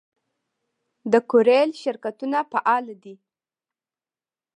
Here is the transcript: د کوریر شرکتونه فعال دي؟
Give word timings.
د 1.11 1.13
کوریر 1.29 1.67
شرکتونه 1.81 2.37
فعال 2.51 2.85
دي؟ 3.03 3.15